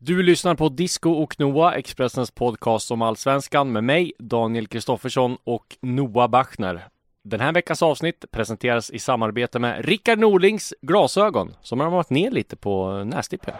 [0.00, 5.76] Du lyssnar på Disco och Noah, Expressens podcast om Allsvenskan med mig, Daniel Kristoffersson och
[5.82, 6.88] Noah Bachner.
[7.24, 12.30] Den här veckans avsnitt presenteras i samarbete med Rickard Norlings glasögon som har varit ner
[12.30, 13.54] lite på nästippen.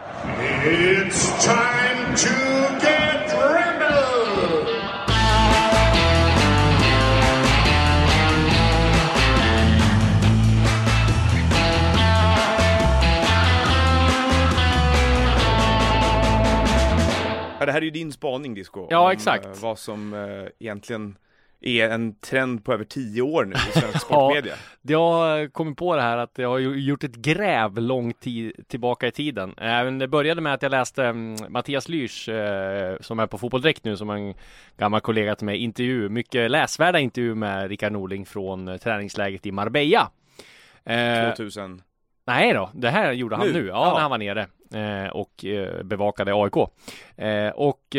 [0.65, 2.58] It's time to
[17.59, 18.87] Ja, det här är ju din spaning Disco.
[18.89, 19.45] Ja, om, exakt.
[19.45, 21.17] eh, vad som eh, egentligen
[21.61, 24.53] är en trend på över tio år nu i svensk sportmedia.
[24.81, 29.07] Jag har kommit på det här att jag har gjort ett gräv lång tid tillbaka
[29.07, 29.53] i tiden.
[29.57, 33.61] Även det började med att jag läste mm, Mattias Lyrs eh, som är på Fotboll
[33.61, 34.33] Direkt nu som en
[34.77, 36.09] gammal kollega till mig intervju.
[36.09, 40.11] Mycket läsvärda intervju med Rickard Norling från eh, träningsläget i Marbella.
[40.83, 41.81] Eh, 2000.
[42.29, 43.53] Nej då, det här gjorde han Nu?
[43.53, 43.93] nu, ja, Ja.
[43.93, 46.55] när han var nere eh, och eh, bevakade AIK.
[47.17, 47.95] Eh, och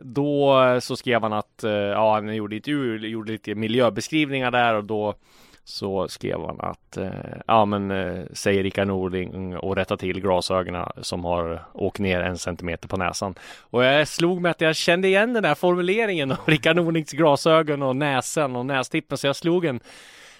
[0.00, 5.14] då så skrev han att, ja han gjorde intervjuer, gjorde lite miljöbeskrivningar där och då
[5.64, 6.98] så skrev han att,
[7.46, 7.92] ja men
[8.32, 13.34] säger Rickard Norling och rätta till glasögonen som har åkt ner en centimeter på näsan.
[13.70, 17.82] Och jag slog mig att jag kände igen den där formuleringen av Rickard Norlings glasögon
[17.82, 19.80] och näsan och nästippen så jag slog en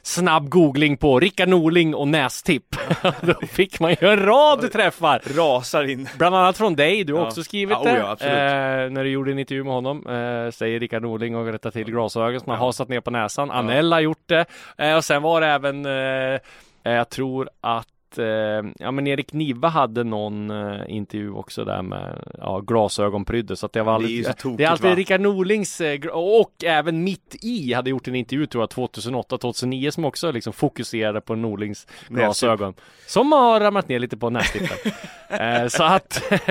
[0.04, 2.76] snabb googling på Rickard Norling och nästipp.
[3.20, 5.22] Då fick man ju en rad träffar.
[5.36, 6.08] Rasar in.
[6.18, 7.26] Bland annat från dig, du har Ja.
[7.26, 8.26] också skrivit Ja, oh det.
[8.26, 10.06] ja, eh, när du gjorde en intervju med honom.
[10.06, 13.50] Eh, säger Rickard Norling och rättar till glasögon som han har satt ner på näsan.
[13.50, 14.44] Anell har gjort det.
[14.78, 19.32] Eh, och sen var det även, eh, eh, jag tror att eh, Ja men Erik
[19.32, 24.04] Niva hade någon eh, intervju också där med ja, glasögonprydde så att det var Det
[24.04, 24.96] är alltid, så det, tokigt, är alltid va?
[24.96, 30.04] Rickard Norlings eh, och även Mitt i hade gjort en intervju tror jag 2008-2009 som
[30.04, 32.74] också liksom fokuserade på Norlings glasögon
[33.06, 34.92] som har ramlat ner lite på nästippen.
[35.28, 36.22] eh, så att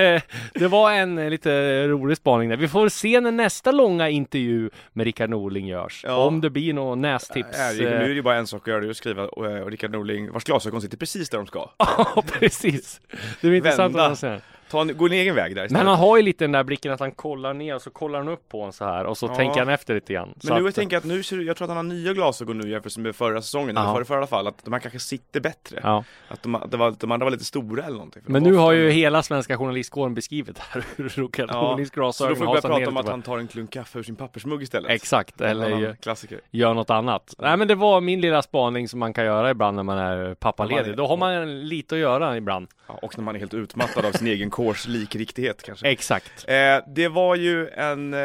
[0.53, 2.58] det var en eh, lite rolig spaning där.
[2.58, 6.02] Vi får se när nästa långa intervju med Rickard Norling görs.
[6.08, 6.16] Ja.
[6.16, 7.59] Om det blir någon nästips.
[7.59, 9.24] Äh, nu är eh, det ju bara en sak att göra, det är att skriva
[9.24, 11.69] och, och Rickard Norling, vars glasögon sitter precis där de ska.
[11.78, 13.02] Ja, precis.
[13.41, 14.06] Det är intressant Vända.
[14.12, 14.40] att se.
[14.73, 15.88] Ta en, gå en egen väg där Men istället.
[15.88, 18.28] han har ju lite den där blicken att han kollar ner och så kollar han
[18.28, 19.35] upp på en så här och så Ja.
[19.35, 20.34] tänker han efter lite grann.
[20.44, 22.57] Men nu att, jag tänker att nu ser jag tror att han har nya glasögon
[22.57, 25.00] nu jämfört med förra säsongen, eller förra, förra i alla fall, att de här kanske
[25.00, 25.79] sitter bättre.
[25.83, 26.03] Ja.
[26.28, 28.22] Att de, det var, de andra var lite stora eller någonting.
[28.25, 32.01] Men nu har ju hela svenska journalistkåren beskrivit här hur Rickard Ja, Norlings Så då
[32.01, 34.63] glasögon får vi börja prata om att han tar en klunk kaffe ur sin pappersmugg
[34.63, 34.91] istället.
[34.91, 36.39] Exakt, eller klassiker.
[36.51, 37.35] gör något annat.
[37.38, 40.33] Nej men det var min lilla spaning som man kan göra ibland när man är
[40.35, 40.97] pappaledig.
[40.97, 42.67] Då har man lite att göra ibland.
[42.88, 45.88] Ja, och när man är helt utmattad av sin egen kårs likriktighet kanske.
[45.88, 46.46] Exakt.
[46.47, 46.56] Eh,
[46.88, 48.19] det var ju en, eh,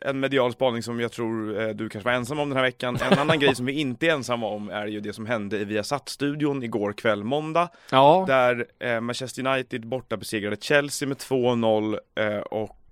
[0.00, 2.98] en medial spaning som jag tror eh, du kanske var ensam om den här veckan.
[3.10, 5.64] En annan grej som vi inte är ensamma om är ju det som hände i
[5.64, 7.68] Viasat-studion igår kväll måndag.
[7.90, 12.38] Ja, Där eh, Manchester United borta besegrade Chelsea med 2-0 eh,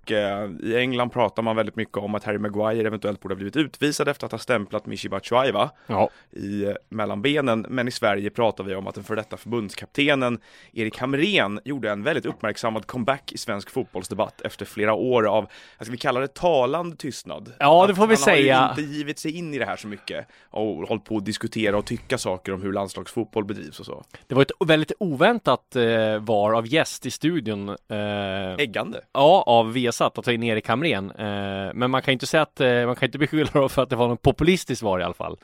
[0.07, 3.37] och eh, i England pratar man väldigt mycket om att Harry Maguire eventuellt borde ha
[3.37, 5.53] blivit utvisad efter att ha stämplat Michy Batshuayi
[5.87, 6.09] ja.
[6.31, 7.65] i eh, mellan benen.
[7.69, 10.39] Men i Sverige pratar vi om att den för detta förbundskaptenen
[10.73, 15.47] Erik Hamrén gjorde en väldigt uppmärksammad comeback i svensk fotbollsdebatt efter flera år av,
[15.77, 17.53] vad ska vi kalla det, talande tystnad.
[17.59, 18.73] Ja, det får vi han har säga.
[18.75, 21.77] ju inte givit sig in i det här så mycket och hållit på att diskutera
[21.77, 24.03] och tycka saker om hur landslagsfotboll bedrivs och så.
[24.27, 27.69] Det var ett väldigt oväntat eh, var av gäst i studion.
[27.69, 29.01] Eh, Äggande.
[29.13, 31.11] Ja, av Viasat att ta in Erik Hamrén.
[31.11, 33.83] Eh, men man kan ju inte säga att eh, man kan inte beskylla dem för
[33.83, 35.37] att det var något populistiskt svar i alla fall.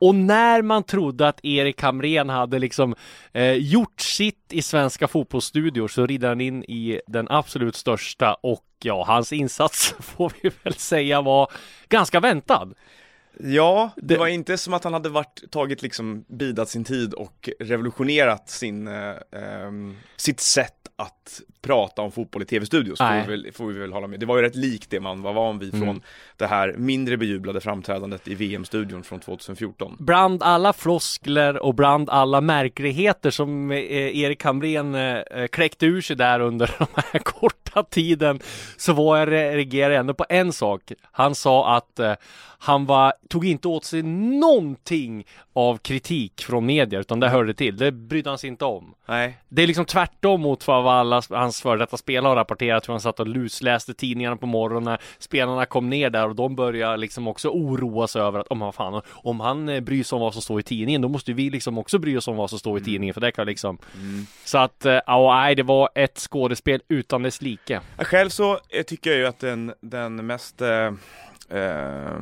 [0.00, 2.94] Och när man trodde att Erik Hamrén hade liksom
[3.32, 8.64] eh, gjort sitt i svenska fotbollsstudior så rider han in i den absolut största och
[8.84, 11.50] ja, hans insats får vi väl säga var
[11.88, 12.68] ganska väntad.
[13.40, 17.14] Ja, det, Det- var inte som att han hade varit, tagit liksom, bidat sin tid
[17.14, 23.30] och revolutionerat sin, eh, ehm, sitt sätt att prata om fotboll i tv-studios, får vi,
[23.30, 24.20] väl, får vi väl hålla med.
[24.20, 26.00] Det var ju rätt likt det man var van vid från Mm.
[26.36, 29.96] det här mindre bejublade framträdandet i VM-studion från 2014.
[29.98, 33.78] Bland alla floskler och bland alla märkligheter som eh,
[34.18, 38.40] Erik Hamrén eh, kläckte ur sig där under den här korta tiden
[38.76, 40.92] så var jag reagerade ändå på en sak.
[41.02, 42.14] Han sa att eh,
[42.60, 47.76] han var, tog inte åt sig någonting av kritik från media utan det hörde till.
[47.76, 48.94] Det brydde han sig inte om.
[49.06, 52.92] Nej, Det är liksom tvärtom mot vad alla hans före detta spelare har rapporterat hur
[52.92, 57.28] han satt och lusläste tidningarna på morgonen spelarna kom ner där och de började liksom
[57.28, 60.32] också oroa sig över att om han fan, om han eh, bryr sig om vad
[60.32, 62.78] som står i tidningen då måste vi liksom också bry oss om vad som står
[62.78, 63.78] i tidningen för det kan liksom
[64.44, 68.82] Så att, eh, ja nej det var ett skådespel utan dess like Själv så eh,
[68.82, 70.92] tycker jag ju att den, den mest, eh,
[71.58, 72.16] eh,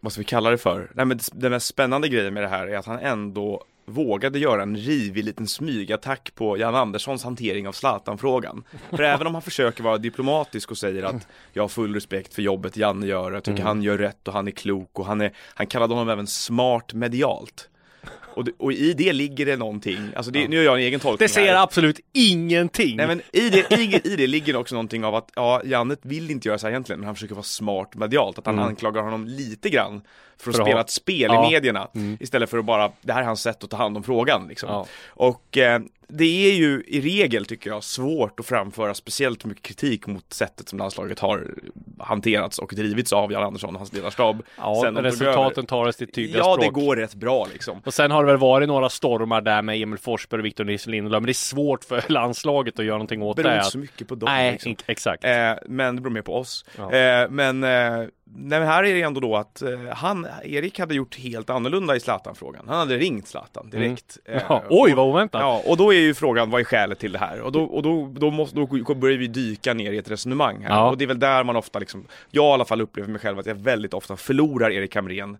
[0.00, 0.90] vad ska vi kalla det för?
[0.94, 4.62] Nej men den mest spännande grejen med det här är att han ändå vågade göra
[4.62, 8.64] en rivig liten smygattack på Jan Anderssons hantering av Zlatan-frågan.
[8.90, 12.42] För även om han försöker vara diplomatisk och säger att jag har full respekt för
[12.42, 13.66] jobbet Janne gör, jag tycker Mm.
[13.66, 16.92] han gör rätt och han är klok och han är, han kallade honom även smart
[16.94, 17.68] medialt.
[18.40, 21.26] Och, och i det ligger det någonting, alltså det, nu gör jag en egen tolkning
[21.26, 21.62] Det säger här.
[21.62, 22.96] absolut ingenting.
[22.96, 26.30] Nej men i det, i, i det ligger också någonting av att, ja, Janne vill
[26.30, 28.68] inte göra så här egentligen, men han försöker vara smart medialt, att han Mm.
[28.68, 30.00] anklagar honom lite grann
[30.38, 31.46] för att att spela ett spel Ja.
[31.48, 31.88] i medierna,
[32.20, 34.68] istället för att bara, det här är hans sätt att ta hand om frågan liksom.
[34.68, 34.86] Ja.
[35.08, 35.80] Och eh,
[36.12, 40.68] det är ju i regel, tycker jag, svårt att framföra speciellt mycket kritik mot sättet
[40.68, 41.54] som landslaget har
[41.98, 44.42] hanterats och drivits av Jan Andersson och hans ledarstab.
[44.58, 46.60] ja, sen resultaten talar sitt tydliga Ja, språk.
[46.74, 47.82] det går rätt bra liksom.
[47.84, 50.90] Och sen har det väl varit några stormar där med Emil Forsberg och Victor Nilsson
[50.90, 53.56] Lindelöf, men det är svårt för landslaget att göra någonting åt Beror det.
[53.56, 54.76] inte så mycket på dem Nej, liksom.
[54.86, 55.24] exakt.
[55.24, 55.30] Eh,
[55.66, 56.64] men det beror mer på oss.
[56.78, 56.92] Ja.
[56.92, 60.94] Eh, men, eh, nej, men här är det ändå då att eh, han, Erik hade
[60.94, 62.64] gjort helt annorlunda i Zlatan-frågan.
[62.68, 64.18] Han hade ringt Zlatan direkt.
[64.24, 64.44] Eh, Mm.
[64.48, 65.40] Ja, oj, vad oväntat.
[65.40, 67.40] Ja, och då är ju frågan, vad är skälet till det här?
[67.40, 70.70] Och då, och då, då, måste, då börjar vi dyka ner i ett resonemang här.
[70.76, 70.90] Ja.
[70.90, 73.38] Och det är väl där man ofta liksom, jag i alla fall upplever mig själv
[73.38, 75.36] att jag väldigt ofta förlorar Erik Hamrén.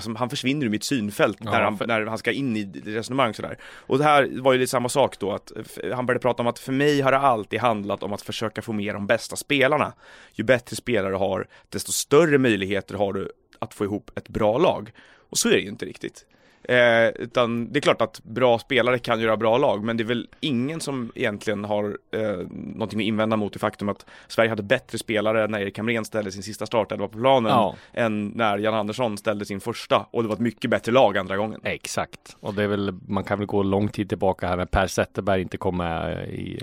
[0.00, 2.64] Som, han försvinner ur mitt synfält Ja, när, han, för- när han ska in i
[2.84, 3.58] resonemang sådär.
[3.64, 5.52] Och det här var ju lite samma sak då, att
[5.94, 8.72] han började prata om att för mig har det alltid handlat om att försöka få
[8.72, 9.92] med de bästa spelarna.
[10.32, 14.58] Ju bättre spelare du har, desto större möjligheter har du att få ihop ett bra
[14.58, 14.92] lag.
[15.30, 16.26] Och så är det ju inte riktigt.
[16.68, 20.06] Eh, utan det är klart att bra spelare kan göra bra lag, men det är
[20.06, 22.20] väl ingen som egentligen har eh,
[22.50, 26.32] någonting att invända mot det faktum att Sverige hade bättre spelare när Erik Hamrén ställde
[26.32, 27.74] sin sista startelva på planen Ja.
[27.92, 31.36] än när Jan Andersson ställde sin första och det var ett mycket bättre lag andra
[31.36, 31.60] gången.
[31.64, 32.36] Exakt.
[32.40, 35.42] Och det är väl, man kan väl gå lång tid tillbaka här när Per Zetterberg
[35.42, 36.60] inte kom med i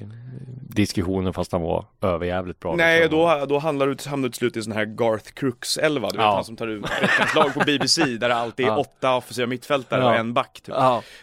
[0.73, 2.75] diskussionen fast han var överjävligt bra.
[2.75, 3.17] Nej, liksom.
[3.19, 6.35] då, då handlar hamnar du till slut i sån här Garth Crooks-elva, du vet Ja.
[6.35, 8.77] han som tar ut veckans lag på BBC där det alltid är Ja.
[8.77, 9.47] åtta offensiva
[9.91, 10.75] mittfältare och en back typ.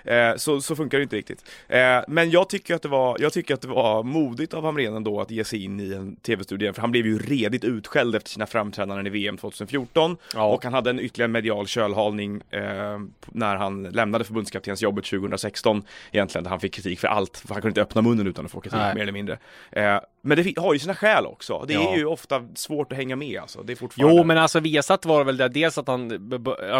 [0.04, 1.44] Eh, så, så funkar det inte riktigt.
[1.68, 4.94] Eh, men jag tycker, att det var, jag tycker att det var modigt av Hamrén
[4.96, 8.30] ändå att ge sig in i en tv-studio, för han blev ju redigt utskälld efter
[8.30, 10.44] sina framträdanden i VM 2014 Ja.
[10.44, 12.62] och han hade en ytterligare medial kölhalning eh,
[13.26, 15.82] när han lämnade förbundskaptensjobbet 2016
[16.12, 18.50] egentligen, där han fick kritik för allt, för han kunde inte öppna munnen utan att
[18.50, 18.94] få kritik Nej.
[18.94, 19.38] mer eller mindre.
[20.32, 21.92] Eh, men det har ju sina skäl också, det Ja.
[21.92, 25.06] är ju ofta svårt att hänga med alltså, det är fortfarande Jo, men alltså Viasat
[25.06, 26.06] var väl det, dels att han,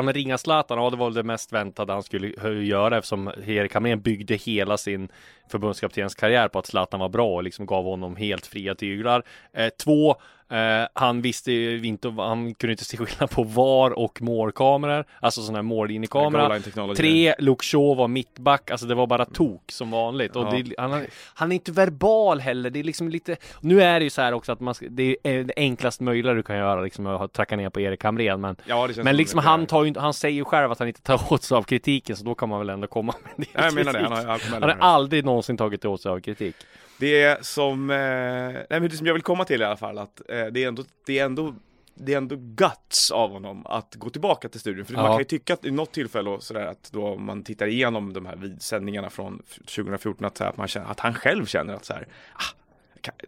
[0.05, 3.29] men ringa Zlatan, ja det var väl det mest väntade han skulle h- göra eftersom
[3.47, 5.09] Erik Hamrén byggde hela sin
[5.50, 9.23] förbundskaptenskarriär på att Zlatan var bra och liksom gav honom helt fria tyglar.
[9.53, 10.17] Eh, två,
[10.50, 15.41] eh, han visste ju inte, han kunde inte se skillnad på VAR och målkameror, alltså
[15.43, 16.61] sådana här mållinjekamera.
[16.97, 20.37] Tre, Luke Shaw var mittback, alltså det var bara tok som vanligt.
[20.37, 20.50] Och Ja.
[20.50, 24.11] det, han, han är inte verbal heller, det är liksom lite Nu är det ju
[24.11, 27.06] så här också att man ska, det är det enklast möjliga du kan göra liksom
[27.06, 29.47] att tracka ner på Erik Hamrén men Ja, det Men som liksom det.
[29.49, 32.17] han tar ju han säger ju själv att han inte tar åt sig av kritiken
[32.17, 34.62] så då kan man väl ändå komma med Ja, jag menar det, han har, han
[34.62, 34.75] har det.
[34.81, 36.56] aldrig någonsin tagit åt sig av kritik.
[36.99, 40.21] Det som, eh, nej men det som jag vill komma till i alla fall, att
[40.29, 41.55] eh, det är ändå, det är ändå
[42.00, 44.85] det är ändå guts av honom att gå tillbaka till studion.
[44.85, 45.03] För Ja.
[45.03, 48.12] man kan ju tycka att i något tillfälle och sådär att då man tittar igenom
[48.12, 51.75] de här vidsändningarna från 2014 att, så här, att, man känner, att han själv känner
[51.75, 52.59] att så här, ah,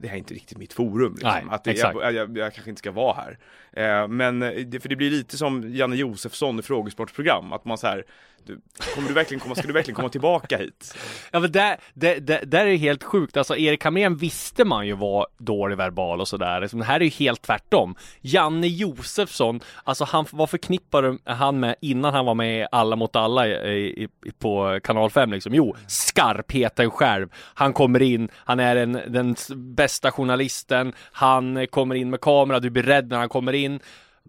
[0.01, 1.13] det här är inte riktigt mitt forum.
[1.13, 1.31] Liksom.
[1.31, 3.39] Nej, att det, jag, jag, jag kanske inte ska vara här.
[3.73, 7.79] Eh, men eh, det, för det blir lite som Janne Josefsson i frågesportprogram, att man
[7.79, 8.05] så här,
[8.47, 8.61] du,
[8.95, 10.95] kommer du verkligen komma, ska du verkligen komma tillbaka hit?
[11.31, 14.87] Ja men där, där, där, där är det helt sjukt, alltså Erik Hamrén visste man
[14.87, 16.61] ju var dålig verbal och sådär.
[16.61, 17.95] Liksom, Det här är ju helt tvärtom.
[18.21, 23.17] Janne Josefsson, alltså han, vad förknippar han med innan han var med i Alla mot
[23.17, 25.55] alla i, i, på kanal 5 liksom?
[25.55, 27.29] Jo, skarpheten själv.
[27.55, 32.71] Han kommer in, han är en, den bästa journalisten, han kommer in med kamera, du
[32.71, 33.81] blir rädd när han kommer in.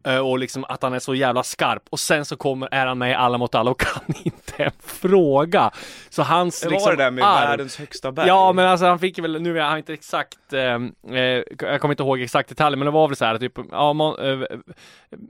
[0.04, 2.98] Eh, Och liksom att han är så jävla skarp och sen så kommer, är han
[2.98, 5.72] med i Alla mot alla och kan inte en fråga.
[6.10, 8.28] Så hans Det var liksom det där med arv- världens högsta berg.
[8.28, 10.60] Ja men alltså han fick väl, nu jag har inte exakt, eh,
[11.18, 13.94] eh, jag kommer inte ihåg exakt detaljer men det var väl så här typ, ja
[13.94, 14.58] Mon- eh,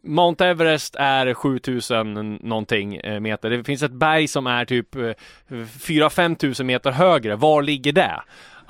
[0.03, 3.49] Mount Everest är 7000 någonting eh, meter.
[3.49, 5.01] Det finns ett berg som är typ eh,
[5.49, 7.35] 4-5 tusen meter högre.
[7.35, 8.21] Var ligger det?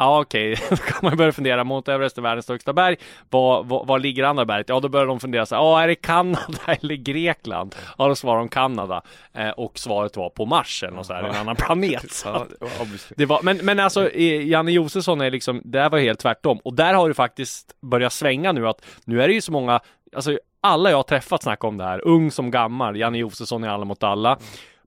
[0.01, 1.63] Ja okej, då kan man börja fundera.
[1.63, 2.95] Mount Everest är världens högsta berg.
[3.29, 4.69] Var, var, var ligger andra berget?
[4.69, 7.75] Ja då börjar de fundera så här, är det Kanada eller Grekland?
[7.97, 9.01] Ja då svarar de Kanada.
[9.33, 12.25] Eh, och svaret var på Mars eller så här, en annan planet.
[13.15, 16.59] Det var, men, men alltså Janne Josefsson är liksom, det här var helt tvärtom.
[16.63, 19.79] Och där har det faktiskt börjat svänga nu att nu är det ju så många,
[20.15, 23.67] alltså alla jag har träffat snackar om det här, ung som gammal, Janne Josefsson i
[23.67, 24.37] Alla mot alla.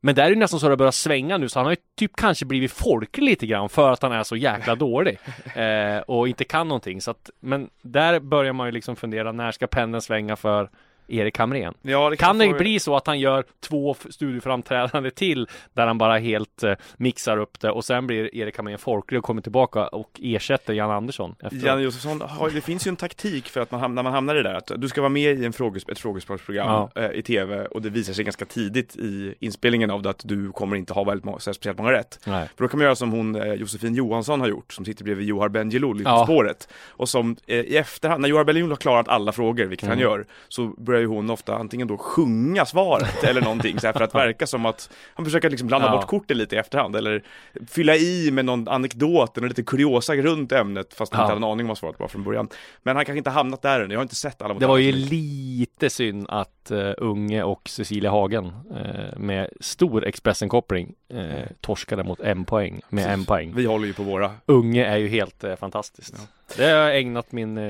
[0.04, 2.16] Men där är det nästan så det börjar svänga nu, så han har ju typ
[2.16, 5.18] kanske blivit folklig lite grann för att han är så jäkla dålig.
[5.54, 7.00] Eh, och inte kan någonting.
[7.00, 10.70] Så att, men där börjar man ju liksom fundera, när ska pendeln svänga för
[11.08, 11.74] Erik Hamrén.
[11.82, 15.98] Ja, det Kan det få- bli så att han gör två studioframträdande till där han
[15.98, 19.86] bara helt eh, mixar upp det och sen blir Erik Hamrén folklig och kommer tillbaka
[19.86, 21.62] och ersätter Jan Andersson efteråt?
[21.64, 22.22] Janne Josefsson,
[22.54, 24.54] det finns ju en taktik för att man, ham- när man hamnar i det där,
[24.54, 27.90] att du ska vara med i en fråges, ett frågesportsprogram eh, i tv och det
[27.90, 31.38] visar sig ganska tidigt i inspelningen av det att du kommer inte ha väldigt må-
[31.38, 32.20] så här speciellt många rätt.
[32.26, 32.48] Nej.
[32.56, 35.26] För då kan man göra som hon eh, Josefin Johansson har gjort, som sitter bredvid
[35.28, 36.24] Johar Bendjelloul i Ja.
[36.24, 36.68] spåret.
[36.88, 40.02] Och som eh, i efterhand, när Johar Bendjelloul har klarat alla frågor, vilket han Mm.
[40.10, 44.00] gör, så börjar ju hon ofta antingen då sjunga svaret eller någonting så här, för
[44.00, 45.92] att verka som att han försöker liksom blanda Ja.
[45.96, 47.22] bort korten lite i efterhand eller
[47.68, 51.24] fylla i med någon anekdot eller lite kuriosa runt ämnet fast han Ja.
[51.24, 52.48] inte hade en aning om vad svaret var från början.
[52.82, 54.92] Men han kanske inte hamnat där än, jag har inte sett alla Det var ju
[54.92, 55.10] mycket.
[55.10, 62.20] lite synd att uh, Unge och Cecilia Hagen uh, med stor Expressen-koppling uh, torskade mot
[62.20, 63.52] en poäng med en poäng.
[63.56, 66.14] Vi håller ju på våra Unge är ju helt uh, fantastiskt.
[66.56, 67.60] Det har jag ägnat min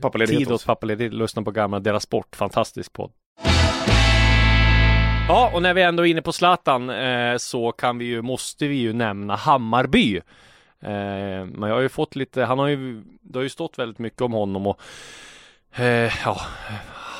[0.00, 0.66] Pappaledighet tid åt.
[0.66, 3.10] pappaledighet, lyssna på gamla Deras Sport, fantastisk podd.
[5.28, 8.66] Ja, och när vi ändå är inne på Zlatan eh, så kan vi ju, måste
[8.66, 10.16] vi ju nämna Hammarby.
[10.80, 10.90] Eh,
[11.44, 14.20] men jag har ju fått lite, han har ju, det har ju stått väldigt mycket
[14.20, 14.80] om honom och
[15.74, 16.40] eh, ja,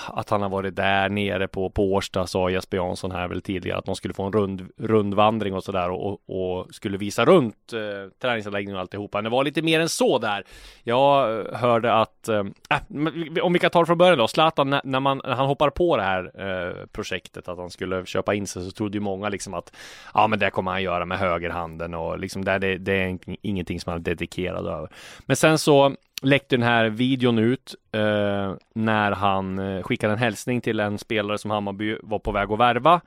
[0.07, 3.79] att han har varit där nere på, på Årsta sa Jesper Jansson här väl tidigare
[3.79, 8.11] att de skulle få en rund, rundvandring och sådär och, och skulle visa runt eh,
[8.23, 9.19] träningsanläggningen och alltihopa.
[9.19, 10.45] Men det var lite mer än så där.
[10.83, 14.71] Jag eh, hörde att, eh, äh, om vi kan ta det från början då, Zlatan
[14.71, 18.35] när, när, man, när han hoppar på det här eh, projektet att han skulle köpa
[18.35, 19.73] in sig så trodde ju många liksom att
[20.15, 23.81] ja men det kommer han göra med högerhanden och liksom där det, det är ingenting
[23.81, 24.89] som han är dedikerad över.
[25.27, 25.95] Men sen så
[26.25, 31.39] läckte den här videon ut eh, när han eh, skickade en hälsning till en spelare
[31.39, 33.01] som Hammarby var på väg att värva.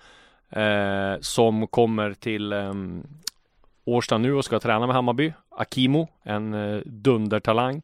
[0.49, 2.73] Eh, som kommer till eh,
[3.85, 5.33] Årsta nu och ska träna med Hammarby.
[5.49, 7.81] Akimo, en eh, dundertalang.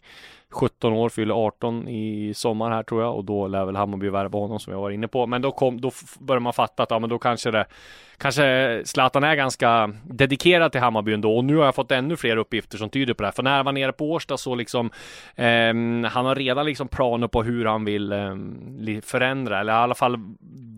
[0.50, 4.40] 17 år, fyller 18 i sommar här tror jag och då lär väl Hammarby värva
[4.40, 5.26] honom som jag var inne på.
[5.28, 7.66] Men då, kom, då börjar man fatta att ja, men då kanske det
[8.24, 12.38] Kanske Zlatan är ganska dedikerad till Hammarby ändå och nu har jag fått ännu fler
[12.38, 13.32] uppgifter som tyder på det här.
[13.32, 14.92] För när han var nere på Årsta så liksom
[15.36, 15.74] eh,
[16.12, 18.36] Han har redan liksom planer på hur han vill eh,
[19.02, 20.18] förändra eller i alla fall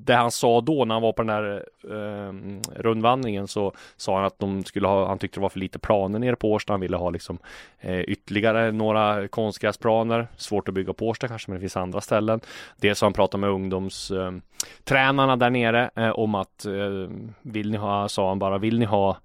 [0.05, 2.33] det han sa då när han var på den där eh,
[2.75, 6.19] rundvandringen så sa han att de skulle ha, han tyckte det var för lite planer
[6.19, 6.73] nere på Årsta.
[6.73, 7.37] Han ville ha liksom
[7.79, 10.27] eh, ytterligare några konstgräsplaner.
[10.37, 12.39] Svårt att bygga på Årsta kanske, men det finns andra ställen.
[12.77, 17.09] Dels har han pratat med ungdomstränarna där nere eh, om att eh,
[17.41, 19.17] vill ni ha, sa han bara, vill ni ha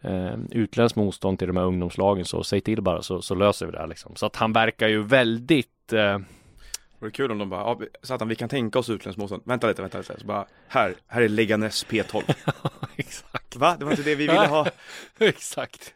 [0.00, 3.72] eh, utländskt motstånd till de här ungdomslagen så säg till bara så, så löser vi
[3.72, 4.16] det här liksom.
[4.16, 6.18] Så att han verkar ju väldigt eh,
[6.98, 9.42] Vore kul om de bara, ja, Zlatan vi kan tänka oss utländskt motstånd.
[9.44, 10.20] Vänta lite, vänta lite.
[10.20, 12.34] Så bara, här, här är Leganes P12.
[12.96, 13.56] Exakt.
[13.56, 13.76] Va?
[13.78, 14.66] Det var inte det vi ville ha.
[15.18, 15.94] Exakt.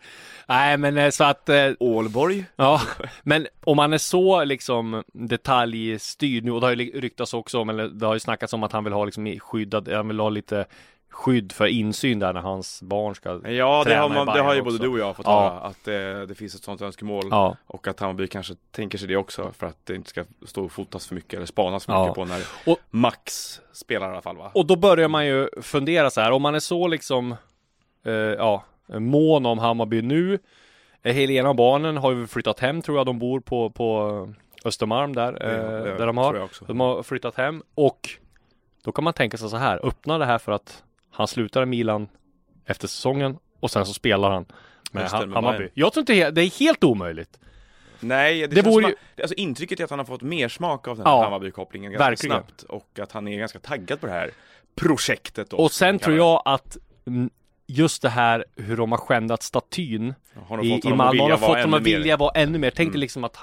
[0.49, 2.45] Nej men eh, så att eh, Ålborg?
[2.57, 2.81] Ja,
[3.23, 7.69] men om man är så liksom detaljstyrd nu och det har ju ryktats också om,
[7.69, 10.29] eller det har ju snackats om att han vill ha liksom skyddad, han vill ha
[10.29, 10.67] lite
[11.11, 14.55] skydd för insyn där när hans barn ska Ja, det Träna har, man, det har
[14.55, 15.41] ju både du och jag fått Ja.
[15.41, 15.61] höra.
[15.61, 17.25] Att eh, det finns ett sånt önskemål.
[17.31, 20.65] Ja, Och att Hammarby kanske tänker sig det också för att det inte ska stå
[20.65, 22.03] och fotas för mycket eller spanas för Ja.
[22.03, 24.51] mycket på när Och- Max spelar i alla fall va?
[24.55, 27.35] och då börjar man ju fundera så här, om man är så liksom
[28.07, 30.39] eh, ja, mån om Hammarby nu
[31.03, 34.29] eh, Helena och barnen har ju flyttat hem tror jag, de bor på, på
[34.65, 36.49] Östermalm där, eh, det där de har.
[36.67, 38.09] De har flyttat hem och
[38.85, 41.67] då kan man tänka sig så här, öppna det här för att han slutar i
[41.67, 42.09] Milan
[42.67, 44.45] efter säsongen och sen så spelar han
[44.93, 45.59] med, det, med Hammarby.
[45.59, 45.71] Bayern.
[45.75, 47.39] Jag tror inte det är helt omöjligt.
[48.01, 50.89] Nej, det, Det vore ju- att, alltså intrycket är att han har fått mer smak
[50.89, 52.37] av den här Ja, Hammarby-kopplingen ganska verkligen.
[52.37, 54.31] snabbt och att han är ganska taggad på det här
[54.75, 55.57] projektet då.
[55.57, 56.77] Och sen tror jag att
[57.67, 60.15] just det här hur de har skändat statyn
[60.49, 61.23] har i, i Malmö.
[61.23, 62.71] har fått dem att vilja vara ännu mer.
[62.71, 63.01] Tänk dig Mm.
[63.01, 63.37] liksom att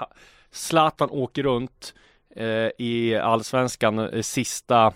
[0.50, 1.94] Zlatan åker runt
[2.36, 2.44] eh,
[2.78, 4.92] i allsvenskan eh, sista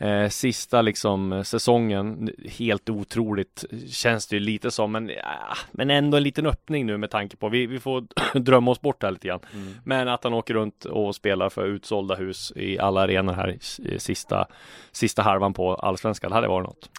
[0.00, 5.90] Eh, sista liksom eh, säsongen, helt otroligt känns det ju lite som, men, ja, men
[5.90, 8.04] ändå en liten öppning nu med tanke på, vi, vi får
[8.38, 9.40] drömma oss bort här lite grann.
[9.54, 9.74] Mm.
[9.84, 13.98] Men att han åker runt och spelar för utsålda hus i alla arenor här i
[13.98, 14.46] sista,
[14.92, 16.90] sista halvan på allsvenskan, det hade varit något.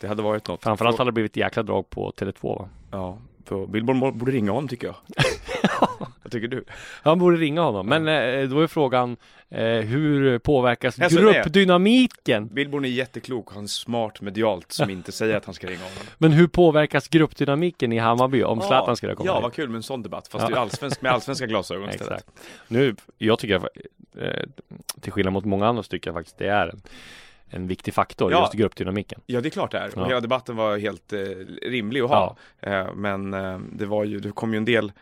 [0.00, 0.62] Det hade varit något.
[0.62, 2.68] Framförallt hade det blivit jäkla drag på Tele2 va?
[2.90, 4.96] Ja, för Billborn borde ringa honom tycker jag.
[6.22, 6.64] Vad tycker du?
[7.02, 9.16] Han borde ringa honom, men eh, då är frågan
[9.50, 11.32] eh, hur påverkas Jag som är.
[11.32, 12.48] gruppdynamiken?
[12.48, 16.06] Billborn är jätteklok han är smart medialt som inte säger att han ska ringa honom.
[16.18, 19.42] Men hur påverkas gruppdynamiken i Hammarby om Zlatan skulle komma Ja, hit?
[19.42, 20.56] vad kul med en sån debatt, fast Ja.
[20.56, 22.12] är allsvensk, med allsvenska glasögon istället.
[22.12, 22.30] Exakt.
[22.68, 23.54] Nu, jag tycker,
[24.20, 24.30] eh,
[25.00, 26.82] till skillnad mot många andra så tycker jag faktiskt det är en,
[27.50, 28.40] en viktig faktor, Ja.
[28.40, 29.20] just gruppdynamiken.
[29.26, 29.90] Ja, det är klart det är.
[29.96, 30.02] Ja.
[30.02, 31.18] Och hela debatten var helt eh,
[31.62, 32.36] rimlig att ha.
[32.60, 34.92] Eh, men eh, det var ju, det kom ju en del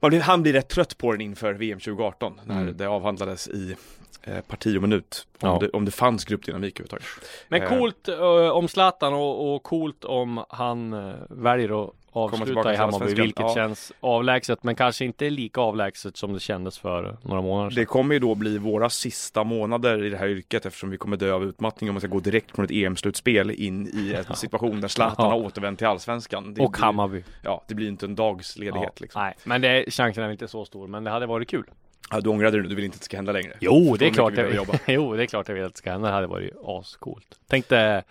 [0.00, 2.76] blir, han blir rätt trött på den inför VM 2018 när Mm.
[2.76, 3.76] det avhandlades i
[4.22, 5.26] eh, parti och minut.
[5.40, 5.58] Om, Ja.
[5.60, 7.06] det, om det fanns gruppdynamik överhuvudtaget.
[7.48, 7.68] Men Eh.
[7.68, 13.14] coolt eh, om Zlatan och, och coolt om han eh, väljer att avsluta i Hammarby,
[13.14, 13.54] vilket Ja.
[13.54, 17.80] känns avlägset, men kanske inte lika avlägset som det kändes för några månader sedan.
[17.80, 21.16] Det kommer ju då bli våra sista månader i det här yrket eftersom vi kommer
[21.16, 24.80] dö av utmattning om man ska gå direkt från ett EM-slutspel in i en situation
[24.80, 25.32] där Zlatan Ja.
[25.32, 26.54] har återvänt till Allsvenskan.
[26.54, 27.24] Det och blir- Hammarby.
[27.42, 29.22] Ja, det blir inte en dags ledighet Ja, liksom.
[29.22, 31.64] Nej, men det, chansen är inte så stor, men det hade varit kul.
[32.10, 33.52] Ja, du ångrar dig nu, du vill inte att det ska hända längre?
[33.60, 35.90] Jo, det är klart jag, behöver jo, det är klart jag vill att det ska
[35.90, 36.08] hända.
[36.08, 37.26] Det hade varit ascoolt.
[37.48, 38.02] Tänkte,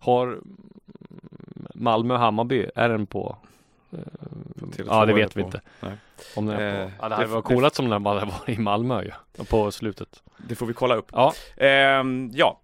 [0.00, 0.38] har
[1.74, 3.36] Malmö och Hammarby, är den på?
[4.62, 5.46] Att Ja, det vet vi på.
[5.46, 5.60] inte.
[5.80, 5.92] Nej.
[6.36, 6.82] Om den är på.
[6.82, 9.44] Eh, Ja, det hade varit coolat som den bara var i Malmö ju.
[9.44, 10.22] På slutet.
[10.48, 11.06] Det får vi kolla upp.
[11.12, 11.32] Ja.
[11.56, 12.60] Ehm, ja.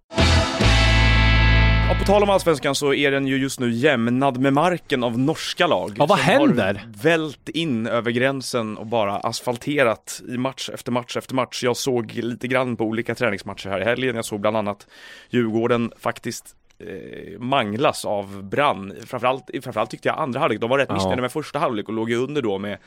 [1.89, 5.19] Ja, på tal om Allsvenskan så är den ju just nu jämnad med marken av
[5.19, 5.91] norska lag.
[5.97, 6.73] Ja, vad som händer?
[6.75, 11.63] Har vält in över gränsen och bara asfalterat i match efter match efter match.
[11.63, 14.15] Jag såg lite grann på olika träningsmatcher här i helgen.
[14.15, 14.87] Jag såg bland annat
[15.29, 18.93] Djurgården faktiskt eh, manglas av Brann.
[19.05, 20.95] Framförallt, framförallt tyckte jag andra halvlek, de var rätt Ja.
[20.95, 22.77] missnöjda med första halvlek och låg ju under då med,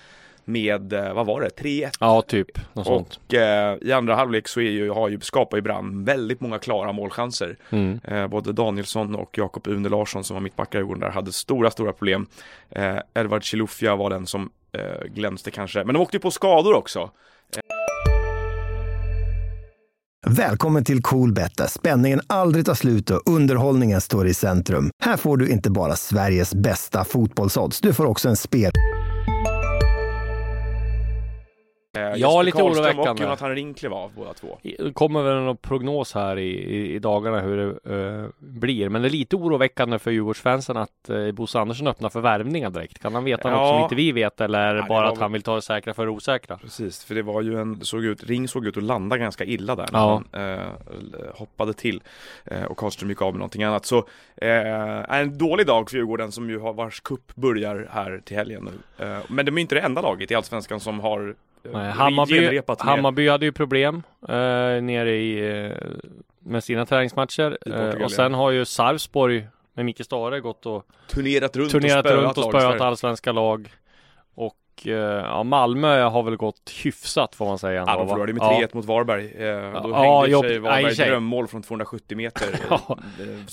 [0.45, 1.91] med eh, vad var det, 3-1.
[2.01, 2.47] Ja, typ.
[2.73, 3.21] Något sånt.
[3.29, 6.59] Och eh, i andra halvlek så är ju, har ju, skapar ju Brann väldigt många
[6.59, 7.57] klara målchanser.
[7.71, 8.01] Mm.
[8.05, 11.71] Eh, både Danielsson och Jakob Une Larsson som var mittbackar i Djurgården där hade stora,
[11.71, 12.27] stora problem.
[12.71, 16.75] Eh, Edvard Chilufya var den som eh, glänste kanske, men de åkte ju på skador
[16.75, 17.11] också.
[20.27, 24.91] Välkommen till Coolbet där spänningen aldrig tar slut och underhållningen står i centrum.
[25.03, 28.73] Här får du inte bara Sveriges bästa fotbollsodds, du får också en spel...
[31.97, 33.11] Eh, Ja, lite oroväckande.
[33.11, 34.59] och Jonathan Rinklev var båda två.
[34.63, 38.89] Det kommer väl någon prognos här i, i, i dagarna hur det eh, blir.
[38.89, 42.99] Men det är lite oroväckande för Djurgårdsfansen att uh, Bosse Andersson öppnar för värvningar direkt.
[42.99, 43.69] Kan han veta något Ja.
[43.75, 46.05] som inte vi vet eller är det bara att han vill ta det säkra för
[46.07, 46.59] det osäkra?
[46.59, 49.77] Precis, för det var ju en, såg ut, Ring såg ut att landa ganska illa
[49.77, 50.23] där Ja.
[50.33, 50.65] han eh,
[51.35, 52.03] hoppade till
[52.69, 53.87] och Karlström gick av med någonting annat.
[53.87, 54.07] Så
[54.37, 58.69] är en dålig dag för Djurgården som ju har vars kupp börjar här till helgen
[58.99, 59.07] nu.
[59.29, 63.47] Men de är inte det enda laget i Allsvenskan som har Nej, Hammarby, Hammarby hade
[63.47, 64.35] ju problem eh,
[64.83, 65.73] nere i eh,
[66.39, 67.59] med sina träningsmatcher.
[67.67, 72.11] Eh, och sen har ju Sarpsborg med Micke Stare gått och turnerat runt turnerat och
[72.11, 73.69] spöat runt och spöat allsvenska lag.
[74.35, 77.81] Och eh, ja, Malmö har väl gått hyfsat får man säga.
[77.81, 78.61] ändå, Ja, de förlorade med Ja.
[78.67, 79.25] 3-1 mot Varberg.
[79.27, 82.47] Eh, då Ja, hängde jobb- sig Varberg drömmål från 270 meter.
[82.71, 82.99] Ja, eh,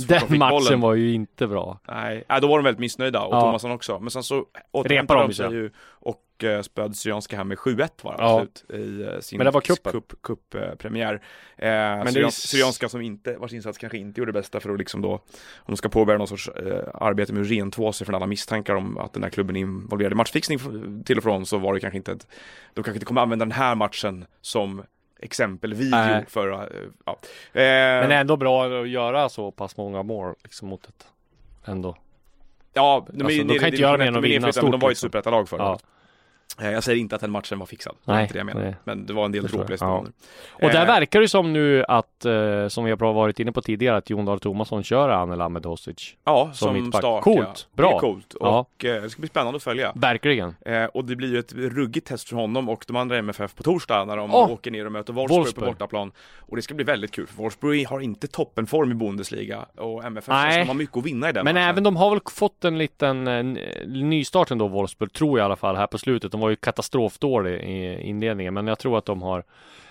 [0.07, 0.81] Den matchen bollen.
[0.81, 1.79] var ju inte bra.
[1.87, 3.41] Nej, nej, då var de väldigt missnöjda och Ja.
[3.41, 3.99] Thomasson också.
[3.99, 5.51] Men sen så återhämtade de sig.
[5.51, 8.39] ju och eh, spöade Syrianska här med 7-1 var det Ja.
[8.39, 10.01] slut i eh, sin Men det var kuppen.
[10.21, 11.13] cup, eh, premiär.
[11.13, 11.21] Eh,
[11.57, 14.77] det är- Syrian, Syrianska som inte, vars insats kanske inte gjorde det bästa för att
[14.79, 15.21] liksom då, om
[15.67, 16.49] de ska påbörja någon sorts
[16.93, 20.11] arbete med att rentvå sig från alla misstankar om att den här klubben är involverad
[20.11, 20.59] i matchfixning
[21.05, 22.27] till och från så var det kanske inte ett,
[22.73, 24.83] de kanske inte kommer använda den här matchen som
[25.19, 26.25] exempelvideo Nej.
[26.27, 26.69] för,
[27.05, 27.17] ja.
[27.53, 31.07] Men ändå bra att göra så pass många mål liksom mot ett
[31.65, 31.95] ändå.
[32.73, 34.25] Ja, de, Alltså, är- de det- kan det- inte göra de- mer än de att
[34.25, 35.07] är vinna men De stort, var ju ett liksom.
[35.07, 35.79] superettalag förra Ja.
[36.61, 38.61] Eh, Jag säger inte att den matchen var fixad, Nej, inte det jag menar.
[38.61, 38.75] nej.
[38.83, 39.67] Men det var en del Förstår jag.
[39.67, 40.11] dråpläsningar.
[40.51, 43.61] Och där Eh, verkar det som nu att, eh, som vi har varit inne på
[43.61, 46.15] tidigare, att Jon Dahl Tomasson kör Anel Ahmedhodzic.
[46.25, 47.23] Ja, som som, start.
[47.23, 47.39] Coolt,
[47.71, 47.75] ja.
[47.75, 47.89] bra.
[47.89, 48.59] Det är coolt Ja.
[48.59, 49.91] och eh, det ska bli spännande att följa.
[49.95, 50.55] Verkligen.
[50.65, 53.63] Eh, och det blir ju ett ruggigt test för honom och de andra MFF på
[53.63, 54.51] torsdag när de Åh!
[54.51, 55.65] åker ner och möter Wolfsburg, Wolfsburg.
[55.65, 56.11] på bortaplan.
[56.39, 60.27] Och det ska bli väldigt kul, för Wolfsburg har inte toppenform i Bundesliga och MFF
[60.29, 60.51] Nej.
[60.53, 61.69] ska ha mycket att vinna i den Men matchen.
[61.69, 63.43] även de har väl fått en liten eh,
[63.87, 66.31] nystart ändå, Wolfsburg, tror jag i alla fall, här på slutet.
[66.37, 69.43] De var ju katastrofdåliga i inledningen, men jag tror att de har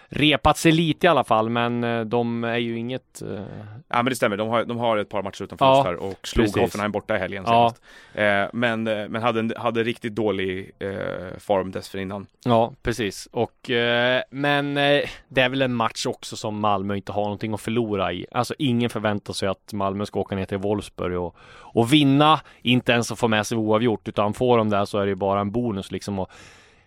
[0.09, 3.23] repat sig lite i alla fall, men eh, de är ju inget...
[3.23, 3.41] eh,
[3.89, 6.11] Ja men det stämmer, de har, de har ett par matcher utan Ja, förlust här
[6.11, 6.63] och slog precis.
[6.63, 7.75] Hoffenheim borta i helgen Ja.
[7.75, 7.83] senast.
[8.15, 12.27] Eh, men eh, men hade, en- hade riktigt dålig eh, form dessförinnan.
[12.45, 13.29] Ja, precis.
[13.33, 17.61] Och, eh, men det är väl en match också som Malmö inte har någonting att
[17.61, 18.27] förlora i.
[18.33, 22.93] Alltså ingen förväntar sig att Malmö ska åka ner till Wolfsburg och, och vinna, inte
[22.93, 25.41] ens att få med sig oavgjort, utan får de där så är det ju bara
[25.41, 26.19] en bonus liksom.
[26.19, 26.31] Och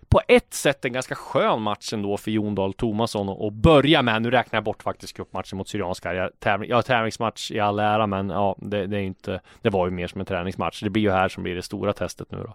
[0.09, 4.21] på ett sätt en ganska skön match ändå för Jon Dahl Tomasson att börja med.
[4.21, 6.13] Nu räknar jag bort faktiskt cupmatchen mot Syrianska.
[6.13, 9.41] Jag, tävling, ja, tävlingsmatch i all ära, men ja, det, det är inte.
[9.61, 10.81] Det var ju mer som en träningsmatch.
[10.83, 12.53] Det blir ju här som blir det stora testet nu då.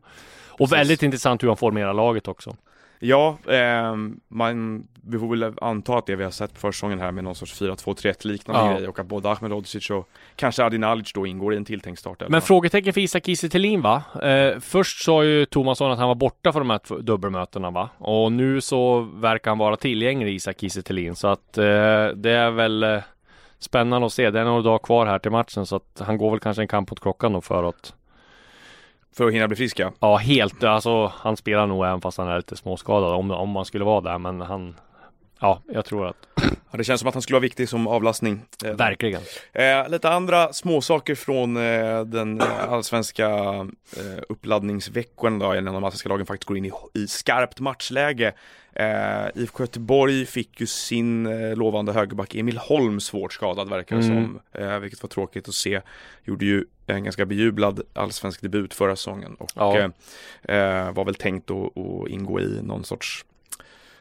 [0.49, 0.73] Och Precis.
[0.73, 2.57] väldigt intressant hur han formerar laget också.
[3.07, 7.13] Ja, ehm, man, vi får väl anta att det vi har sett på försäsongen här
[7.13, 8.79] med någon sorts 4-2-3-1 liknande Ja.
[8.79, 11.99] grej och att både Ahmed Hodzic och kanske Adi Nalic då ingår i en tilltänkt
[11.99, 12.23] start.
[12.29, 14.03] Men frågetecken för Isak Kiese Thelin va?
[14.23, 17.89] Eh, först sa ju Tomasson att han var borta för de här dubbelmötena va?
[17.99, 21.65] Och nu så verkar han vara tillgänglig Isak Kiese Thelin så att eh,
[22.15, 22.99] det är väl eh,
[23.59, 24.31] spännande att se.
[24.31, 26.69] Det är några dagar kvar här till matchen så att han går väl kanske en
[26.69, 27.95] kamp mot klockan då för att
[29.17, 29.93] för att hinna bli friska.
[30.01, 30.65] Ja, helt.
[30.65, 34.01] Alltså, han spelar nog även fast han är lite småskadad om, om man skulle vara
[34.01, 34.19] där.
[34.19, 34.75] Men han,
[35.41, 36.44] ja, jag tror att
[36.79, 38.41] det känns som att han skulle vara viktig som avlastning.
[38.65, 39.23] Eh, verkligen.
[39.53, 43.29] Eh, lite andra småsaker från eh, den eh, allsvenska
[43.97, 48.33] eh, uppladdningsveckan då, innan de allsvenska lagen faktiskt går in i, i skarpt matchläge.
[48.77, 54.05] Eh, IFK Göteborg fick ju sin eh, lovande högerback Emil Holm svårt skadad verkar det
[54.05, 54.39] Mm.
[54.53, 55.81] som, eh, vilket var tråkigt att se.
[56.25, 59.79] Gjorde ju en ganska bejublad allsvensk debut förra säsongen och Ja.
[60.43, 63.25] eh, var väl tänkt att, att ingå i någon sorts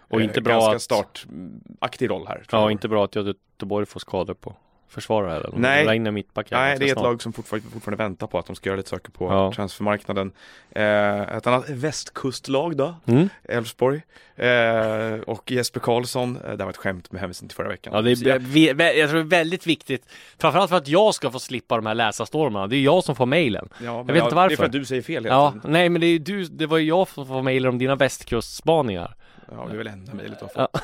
[0.09, 2.43] Och eh, inte bra ganska att- startaktig roll här.
[2.51, 2.71] Ja, jag.
[2.71, 4.55] inte bra att Göteborg får skador på
[4.89, 5.85] försvarare eller Nej.
[5.87, 7.03] Regnar mittback här Nej, det är ett snart.
[7.03, 9.51] lag som fortfarande, fortfarande väntar på att de ska göra lite saker på Ja.
[9.55, 10.31] transfermarknaden.
[10.71, 13.29] Eh, ett annat västkustlag då, Mm.
[13.43, 14.01] Elfsborg.
[14.35, 17.93] Eh, och Jesper Karlsson, eh, det var ett skämt med hänvisning till förra veckan.
[17.95, 20.05] Ja, det är, jag- vi, vi- jag tror det är väldigt viktigt
[20.39, 23.25] Framförallt för att jag ska få slippa de här läsarstormarna Det är jag som får
[23.25, 24.55] mejlen ja, men vet ja, inte Det är varför.
[24.55, 27.07] för att du säger fel Ja, nej men det är du, det var ju jag
[27.07, 29.15] som får mejlen om dina västkustspaningar
[29.51, 30.84] Ja, det är väl enda mejlet du har fått.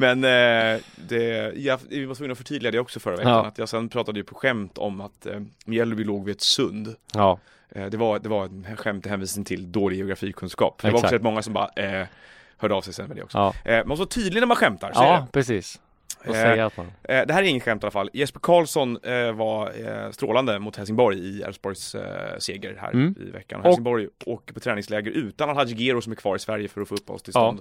[0.00, 3.32] Men eh, det, jag, vi var tvungna att förtydliga det också förra veckan.
[3.32, 3.46] Ja.
[3.46, 6.94] Att jag sen pratade ju på skämt om att eh, Mjällby låg vid ett sund.
[7.14, 7.38] Ja,
[7.70, 10.78] Eh, det, var, det var en skämt i hänvisning till dålig geografikunskap.
[10.82, 11.04] Det var Exakt.
[11.04, 12.06] också rätt många som bara eh,
[12.56, 13.38] hörde av sig sen med det också.
[13.38, 15.80] ja, Eh, man måste vara tydlig när man skämtar, ja precis
[16.20, 18.10] Och Eh, säga att man Eh, det här är ingen skämt i alla fall.
[18.12, 19.72] Jesper Karlsson eh, var
[20.04, 23.14] eh, strålande mot Helsingborg i Elfsborgs eh, seger här Mm.
[23.20, 23.60] i veckan.
[23.60, 26.88] Och- Helsingborg åker på träningsläger utan Alhaji Gero som är kvar i Sverige för att
[26.88, 27.60] få uppehållstillstånd.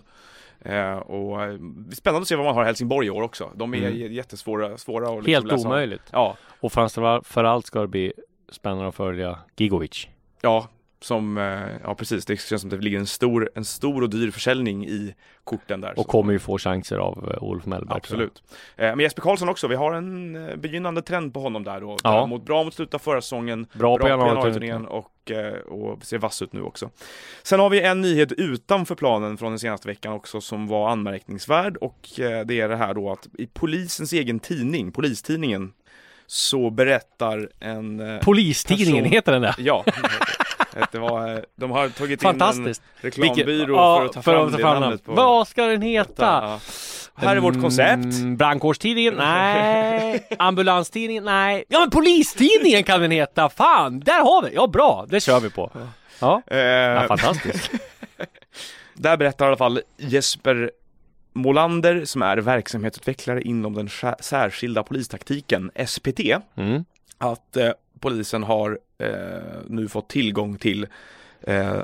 [0.62, 3.50] Eh, och eh, är spännande att se vad man har i Helsingborg i år också.
[3.56, 4.13] De är Mm.
[4.13, 8.13] jättesvåra svåra att liksom Helt omöjligt Ja, Och framförallt ska det bli
[8.50, 10.08] spännande att följa Gigovic
[10.41, 10.67] ja,
[11.01, 11.43] som, eh,
[11.83, 12.25] ja precis.
[12.25, 15.81] Det känns som att det ligger en stor, en stor och dyr försäljning i korten
[15.81, 15.89] där.
[15.91, 17.97] Och Så- kommer ju få chanser av eh, Olof Mellberg.
[17.97, 18.43] Absolut.
[18.75, 21.97] Eh, Men Jesper Karlsson också, vi har en begynnande trend på honom där då.
[22.03, 22.25] Ja.
[22.25, 25.31] Mot bra mot slutet av förra säsongen, Bra, på januari januariturnén och,
[25.67, 26.89] och ser vass ut nu också.
[27.43, 31.77] Sen har vi en nyhet utanför planen från den senaste veckan också som var anmärkningsvärd
[31.77, 32.10] och
[32.45, 35.73] det är det här då att i polisens egen tidning, Polistidningen,
[36.29, 39.55] så berättar en Polistidningen, Person- här den där?
[39.57, 39.83] Ja,
[40.83, 44.51] att det var, eh, de har tagit in en reklambyrå ja, för att ta fram
[44.51, 46.25] det namnet på Vad ska den heta?
[46.25, 46.59] Ja.
[47.15, 48.03] Här är vårt koncept.
[48.03, 49.13] Mm, brandkårstidningen?
[49.17, 50.27] Nej.
[50.39, 51.23] Ambulanstidningen?
[51.23, 51.63] Nej.
[51.67, 53.49] Ja men polistidningen kan den heta!
[53.49, 54.55] Fan, där har vi!
[54.55, 55.71] Ja bra, det kör vi på.
[56.19, 57.71] Ja, Eh, ja fantastiskt.
[58.93, 60.71] Där berättar i alla fall Jesper
[61.33, 66.19] Molander som är verksamhetsutvecklare inom den sär- särskilda polistaktiken SPT
[66.55, 66.85] Mm.
[67.17, 69.10] att eh, polisen har eh,
[69.67, 70.88] nu fått tillgång till
[71.41, 71.81] eh,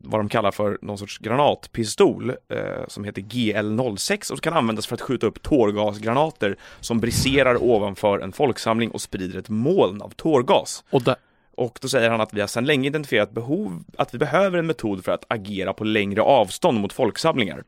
[0.00, 4.94] vad de kallar för någon sorts granatpistol eh, som heter GL06 och kan användas för
[4.94, 10.84] att skjuta upp tårgasgranater som briserar ovanför en folksamling och sprider ett moln av tårgas.
[10.90, 11.16] Och där,
[11.54, 14.66] Och då säger han att vi har sedan länge identifierat behov, att vi behöver en
[14.66, 17.64] metod för att agera på längre avstånd mot folksamlingar.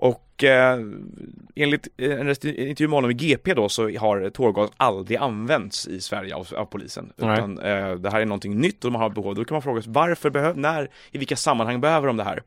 [0.00, 0.78] Och eh,
[1.56, 6.00] enligt en rest- intervju med honom i GP då så har tårgas aldrig använts i
[6.00, 7.12] Sverige av, av polisen.
[7.16, 7.32] Nej.
[7.32, 9.34] Utan eh, det här är någonting nytt och de har behov.
[9.34, 12.42] Då kan man fråga sig varför, behöv, när, i vilka sammanhang behöver de det här?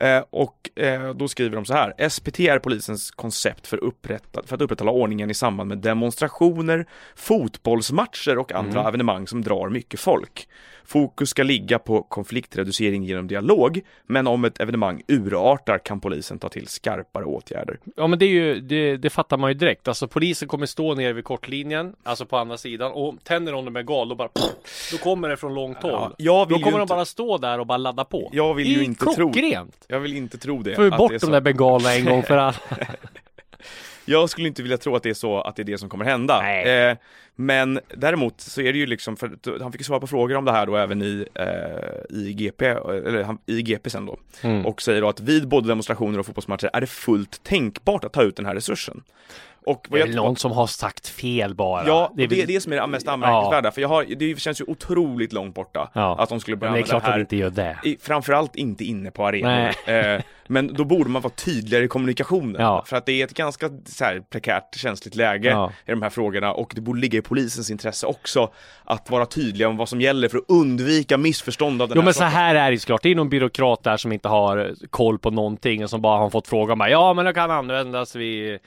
[0.00, 2.08] Eh, och eh, då skriver de så här.
[2.08, 6.86] SPT är polisens koncept för, upprätta, för att upprätthålla ordningen i samband med demonstrationer,
[7.16, 8.86] fotbollsmatcher och andra Mm.
[8.88, 10.48] evenemang som drar mycket folk.
[10.84, 16.48] Fokus ska ligga på konfliktreducering genom dialog, men om ett evenemang urartar kan polisen ta
[16.48, 17.78] till skarpare åtgärder.
[17.96, 19.88] ja men det är ju, det, det fattar man ju direkt.
[19.88, 23.86] Alltså polisen kommer stå nere vid kortlinjen, alltså på andra sidan och tänder de med
[23.86, 24.28] gal, då bara
[24.92, 26.14] Då kommer det från långt håll.
[26.18, 28.30] Ja, då kommer ju de inte, bara stå där och bara ladda på.
[28.32, 29.86] jag vill ju inte tro, klockrent!
[29.90, 30.74] Jag vill inte tro det.
[30.74, 32.54] Får vi att bort de där bengalerna en gång för alla.
[34.04, 36.04] Jag skulle inte vilja tro att det är så, att det är det som kommer
[36.04, 36.34] hända.
[36.90, 36.96] Eh,
[37.36, 40.44] men däremot så är det ju liksom, för han fick ju svara på frågor om
[40.44, 44.18] det här då även i, eh, i GP, eller han- i GP sen då.
[44.42, 44.66] Mm.
[44.66, 48.22] Och säger då att vid både demonstrationer och fotbollsmatcher är det fullt tänkbart att ta
[48.22, 49.02] ut den här resursen.
[49.66, 51.86] Och Det är jag, någon som har sagt fel bara.
[51.86, 54.60] Ja, det är väl- det som är det mest anmärkningsvärda, för jag har, det känns
[54.60, 56.16] ju otroligt långt borta Ja.
[56.18, 57.88] att de skulle börja Men det är använda klart att här de inte gör det.
[57.88, 59.72] i, framförallt inte inne på arenan.
[59.86, 62.62] Eh, men då borde man vara tydligare i kommunikationen.
[62.62, 62.84] Ja.
[62.86, 65.72] För att det är ett ganska så här, prekärt, känsligt läge Ja.
[65.86, 68.50] i de här frågorna och det borde ligga i polisens intresse också
[68.84, 72.04] att vara tydliga om vad som gäller för att undvika missförstånd av den Jo här
[72.04, 72.32] men så sorten.
[72.32, 73.02] här är det ju såklart.
[73.02, 76.30] Det är någon byråkrat där som inte har koll på någonting och som bara har
[76.30, 78.58] fått frågan bara ja men det kan användas vid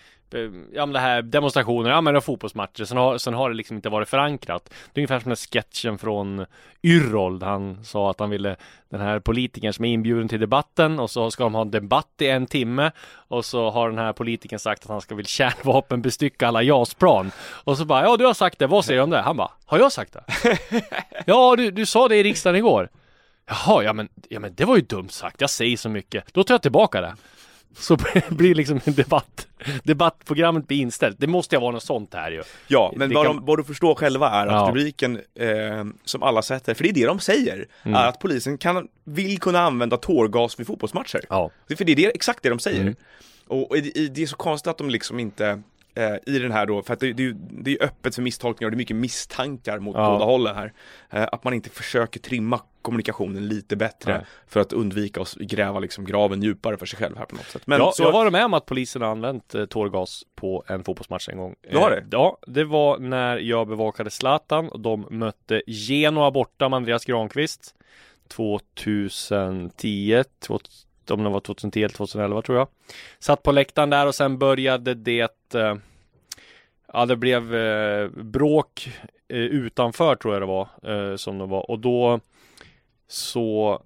[0.74, 3.76] ja men det här demonstrationer, ja men det fotbollsmatcher, sen har, sen har det liksom
[3.76, 4.70] inte varit förankrat.
[4.94, 6.46] Det är ungefär som den sketchen från
[6.84, 8.56] Yrrol, där han sa att han ville,
[8.90, 12.12] den här politikern som är inbjuden till debatten och så ska de ha en debatt
[12.20, 16.48] i en timme och så har den här politikern sagt att han ska vill kärnvapenbestycka
[16.48, 17.32] alla JAS-plan.
[17.40, 19.22] Och så bara, ja du har sagt det, vad säger du om det?
[19.22, 20.24] Han bara, har jag sagt det?
[21.26, 22.90] ja, du, du sa det i riksdagen igår.
[23.46, 26.34] Jaha, ja men, ja men det var ju dumt sagt, jag säger så mycket.
[26.34, 27.16] Då tar jag tillbaka det.
[27.78, 27.98] Så
[28.30, 29.48] blir liksom en debatt,
[29.84, 31.20] debattprogrammet blir inställt.
[31.20, 32.44] Det måste ju vara något sånt här ju.
[32.68, 34.68] Ja, men Det vad, kan- de, vad du förstår själva är att Ja.
[34.70, 37.96] rubriken eh, som alla sätter, för det är det de säger, Mm.
[37.96, 41.22] är att polisen kan, vill kunna använda tårgas vid fotbollsmatcher.
[41.30, 41.52] Ja.
[41.78, 42.82] För det är det, exakt det de säger.
[42.82, 42.96] Mm.
[43.48, 45.62] Och, och i- det är så konstigt att de liksom inte
[45.96, 48.72] eh, i den här då, för att det, det, det är öppet för misstolkningar och
[48.72, 50.12] det är mycket misstankar mot Ja.
[50.12, 50.74] båda hållen här.
[51.10, 54.26] Eh, att man inte försöker trimma kommunikationen lite bättre Nej.
[54.48, 57.68] för att undvika att gräva liksom graven djupare för sig själv här på något sätt.
[57.68, 60.84] Men ja, så, jag var med om att polisen har använt eh, tårgas på en
[60.84, 61.56] fotbollsmatch en gång.
[61.72, 62.06] Du har Eh, det?
[62.12, 67.76] Ja, det var när jag bevakade Zlatan och de mötte Genoa borta med Andreas Granqvist
[68.28, 70.60] 2010, två-
[71.12, 72.68] om det var 2010 eller 2011 tror jag.
[73.20, 75.76] Satt på läktaren där och sen började det eh,
[76.94, 78.90] Ja, det blev eh, bråk
[79.28, 82.20] eh, utanför tror jag det var eh, som det var och då
[83.08, 83.82] så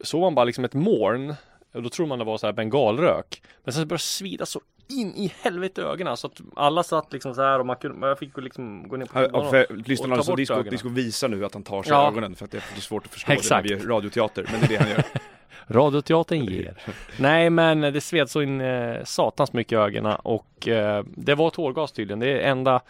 [0.00, 1.34] såg man bara liksom ett moln
[1.74, 3.42] och då tror man det var så här bengalrök.
[3.64, 7.34] Men sen började det svida så in i helvete ögonen så att alla satt liksom
[7.34, 10.24] så här och man kunde, jag fick liksom gå ner på Ja, och- för och
[10.24, 10.70] ta bort disco, ögonen.
[10.70, 12.08] disco visar nu att han tar sig Ja.
[12.08, 13.68] ögonen för att det är svårt att förstå Exakt.
[13.68, 15.04] det när vi radioteater, men det är det han gör.
[15.66, 16.76] Radioteatern ger.
[17.16, 21.50] Nej men det sved så in eh, satans mycket i ögonen och eh, det var
[21.50, 22.20] tårgas tydligen.
[22.20, 22.80] Det är enda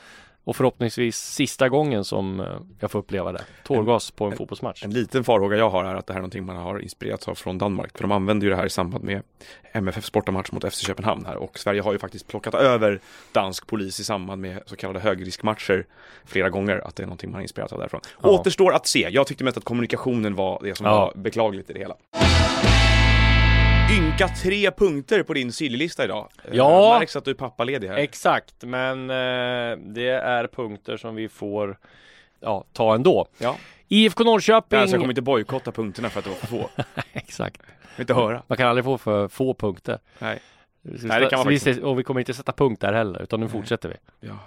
[0.46, 2.46] och förhoppningsvis sista gången som eh,
[2.80, 3.42] jag får uppleva det.
[3.64, 4.84] Tårgas på en fotbollsmatch.
[4.84, 7.34] En liten farhåga jag har är att det här är någonting man har inspirerats av
[7.34, 7.96] från Danmark.
[7.98, 9.22] För de använder ju det här i samband med
[9.72, 11.36] MFF bortamatch mot FC Köpenhamn här.
[11.36, 13.00] Och Sverige har ju faktiskt plockat över
[13.32, 15.86] dansk polis i samband med så kallade högriskmatcher
[16.24, 16.82] flera gånger.
[16.86, 18.00] Att det är någonting man har inspirerats av därifrån.
[18.22, 18.28] Ja.
[18.28, 19.08] Återstår att se.
[19.10, 20.92] Jag tyckte mest att kommunikationen var det som Ja.
[21.00, 21.94] var beklagligt i det hela.
[23.90, 26.28] Ynka tre punkter på din sillista idag.
[26.44, 26.96] Eh, Ja.
[26.98, 27.96] Märks att du är pappaledig här.
[27.96, 31.78] Exakt, men eh, det är punkter som vi får
[32.40, 33.26] ja, ta ändå.
[33.38, 33.56] ja.
[33.88, 34.78] IFK Norrköping.
[34.78, 36.70] Alltså, jag kommer inte bojkotta punkterna för att det var för få.
[36.76, 37.62] Jag Exakt.
[37.96, 38.42] vill inte höra.
[38.46, 39.98] Man kan aldrig få för få punkter.
[40.18, 40.38] Nej.
[40.82, 43.40] Nej, det kan man vi, faktiskt och vi kommer inte sätta punkt där heller, utan
[43.40, 44.28] nu fortsätter vi.
[44.28, 44.38] Ja.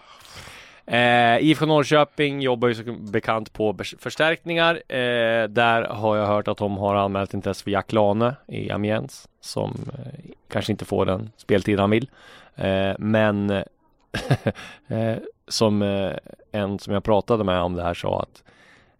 [0.88, 4.76] Eh, IFK Norrköping jobbar ju som bekant på förstärkningar.
[4.76, 9.28] Eh, där har jag hört att de har anmält intresse för Jack Lane i Amiens
[9.41, 12.10] som eh, kanske inte får den speltid han vill.
[12.56, 13.50] Eh, men
[14.88, 15.15] eh,
[15.47, 16.12] som eh,
[16.52, 18.43] en som jag pratade med om det här sa att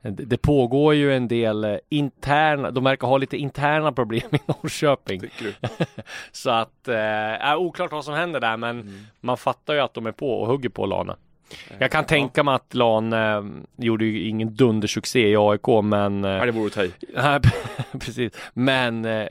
[0.02, 4.40] det det pågår ju en del eh, interna, de verkar ha lite interna problem i
[4.46, 5.22] Norrköping.
[6.32, 6.96] Så att, eh,
[7.48, 9.06] är oklart vad som händer där men Mm.
[9.20, 11.16] man fattar ju att de är på och hugger på Lane.
[11.80, 12.08] Jag kan Ja.
[12.08, 13.44] tänka mig att Lane eh,
[13.78, 16.92] gjorde ju ingen dundersuccé i AIK men eh, Nej, det vore att ta i.
[18.00, 18.34] Precis.
[18.54, 19.28] Men eh,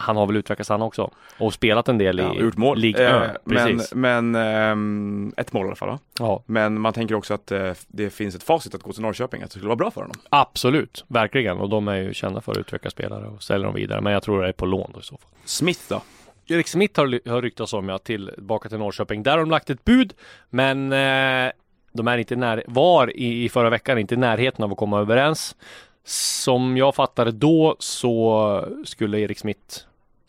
[0.00, 2.78] han har väl utvecklats han också och spelat en del i Ja, gjort mål.
[2.78, 3.36] Ligue Eh, 1.
[3.44, 5.98] men men ehm, ett mål i alla fall va?
[6.18, 9.42] Ja, Men man tänker också att eh, det finns ett facit att gå till Norrköping,
[9.42, 10.16] att det skulle vara bra för honom.
[10.28, 11.58] absolut, verkligen.
[11.58, 14.00] Och de är ju kända för att utveckla spelare och sälja dem vidare.
[14.00, 15.30] Men jag tror det är på lån då i så fall.
[15.44, 16.02] Smith då?
[16.50, 19.22] Erik Smith har, har ryktats om ja, tillbaka till Norrköping.
[19.22, 20.14] Där har de lagt ett bud,
[20.50, 21.52] men eh,
[21.92, 25.00] de är inte när, var i, i förra veckan inte i närheten av att komma
[25.00, 25.56] överens.
[26.04, 29.78] Som jag fattade då så skulle Erik Smith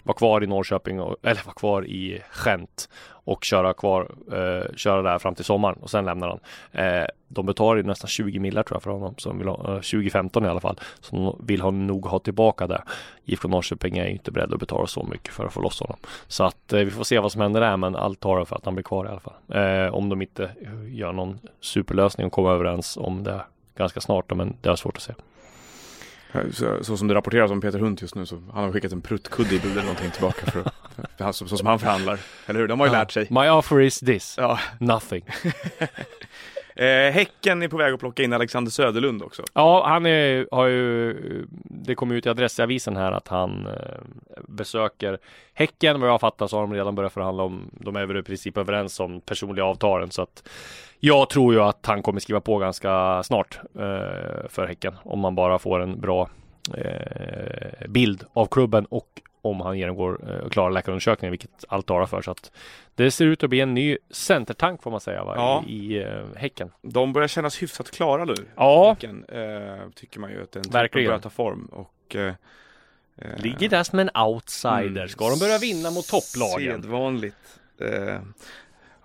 [0.03, 2.89] vara kvar i Norrköping, och, eller vara kvar i Gent
[3.29, 6.39] och köra kvar, eh, köra där fram till sommaren och sen lämnar han.
[6.71, 9.81] Eh, de betalar ju nästan 20 millar tror jag för honom, som vill ha, eh,
[9.81, 12.83] 2015 i alla fall, som vill ha nog ha tillbaka det.
[13.25, 15.97] IFK Norrköping är ju inte beredd att betala så mycket för att få loss honom.
[16.27, 18.65] Så att eh, vi får se vad som händer där, men allt talar för att
[18.65, 19.33] han blir kvar i alla fall.
[19.47, 20.51] Eh, om de inte
[20.87, 23.41] gör någon superlösning och kommer överens om det
[23.75, 25.13] ganska snart, men det är svårt att se.
[26.51, 29.01] Så, så som det rapporteras om Peter Hunt just nu så han har skickat en
[29.01, 30.63] pruttkudde i bud eller någonting tillbaka för,
[31.17, 32.19] för, så, så som han förhandlar.
[32.45, 32.67] Eller hur?
[32.67, 33.27] De har ju lärt sig.
[33.29, 34.59] My offer is this, Ja.
[34.79, 35.23] nothing.
[36.79, 39.43] Eh, häcken är på väg att plocka in Alexander Söderlund också.
[39.53, 41.15] Ja, han är, har ju,
[41.63, 44.01] det kom ut i adressavisen här att han eh,
[44.47, 45.17] besöker
[45.53, 46.01] Häcken.
[46.01, 48.57] Vad jag fattar så har de redan börjat förhandla om, de är väl i princip
[48.57, 50.49] överens om personliga avtalen så att
[50.99, 55.35] jag tror ju att han kommer skriva på ganska snart eh, för Häcken om man
[55.35, 56.29] bara får en bra
[56.77, 62.21] eh, bild av klubben och om han genomgår eh, klara läkarundersökningen, vilket allt talar för.
[62.21, 62.51] Så att
[62.95, 65.33] det ser ut att bli en ny centertank får man säga va?
[65.35, 65.63] Ja.
[65.67, 66.71] i, i eh, Häcken.
[66.81, 68.35] De börjar kännas hyfsat klara nu.
[68.55, 71.65] Ja, Häcken, eh, tycker man ju att den börjar ta form.
[71.65, 72.33] Och, eh,
[73.37, 74.87] Ligger där som en outsider.
[74.87, 75.07] Mm.
[75.07, 76.81] Ska de börja vinna mot topplagen?
[76.81, 77.59] Sedvanligt.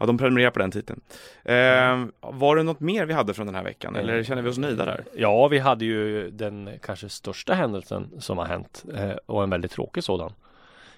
[0.05, 1.01] Ja, de prenumererar på den titeln.
[1.45, 4.59] Eh, var det något mer vi hade från den här veckan eller känner vi oss
[4.59, 5.05] nöjda där?
[5.17, 9.71] Ja, vi hade ju den kanske största händelsen som har hänt eh, och en väldigt
[9.71, 10.33] tråkig sådan.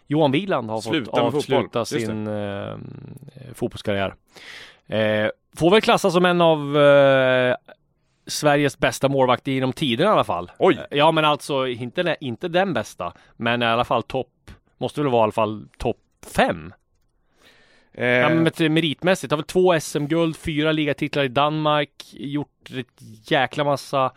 [0.06, 2.76] Johan Wieland har Sluta fått avsluta sin eh,
[3.54, 4.14] fotbollskarriär.
[4.86, 7.56] Eh, får väl klassas som en av eh,
[8.26, 10.50] Sveriges bästa målvakter genom tiden i alla fall.
[10.58, 10.74] Oj!
[10.90, 15.10] Eh, Ja, men alltså inte, inte den bästa, men i alla fall topp, måste väl
[15.10, 15.96] vara i alla fall topp
[16.36, 16.72] fem.
[17.96, 23.64] Eh, Ja, men meritmässigt har väl två SM-guld, fyra ligatitlar i Danmark, gjort ett jäkla
[23.64, 24.12] massa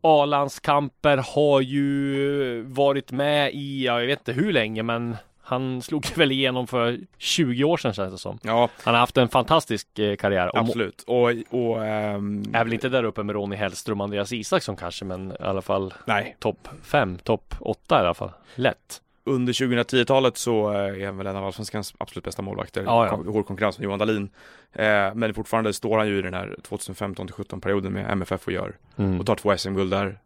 [0.00, 6.06] A-landskamper, har ju varit med i, ja, jag vet inte hur länge, men han slog
[6.16, 8.38] väl igenom för 20 år sedan känns det som.
[8.42, 11.04] ja, Han har haft en fantastisk eh, karriär absolut.
[11.06, 15.04] Och, och ehm, är väl inte där uppe med Ronny Hellström och Andreas Isaksson kanske,
[15.04, 18.30] men i alla fall nej, topp fem, topp åtta i alla fall.
[18.54, 19.00] Lätt.
[19.26, 22.82] Under 2010-talet så eh, är han väl en av allsvenskans absolut bästa målvakter.
[22.82, 23.30] Ja, ja.
[23.32, 24.30] Hård konkurrens med Johan Dahlin.
[24.72, 28.52] Eh, men fortfarande står han ju i den här 2015 17 perioden med MFF och
[28.52, 29.20] gör Mm.
[29.20, 30.18] och tar två SM-guld där.